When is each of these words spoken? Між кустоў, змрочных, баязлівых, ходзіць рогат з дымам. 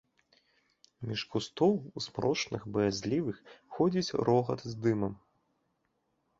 Між 1.09 1.21
кустоў, 1.35 1.73
змрочных, 2.07 2.61
баязлівых, 2.77 3.37
ходзіць 3.77 4.15
рогат 4.31 4.59
з 4.73 4.77
дымам. 4.87 5.13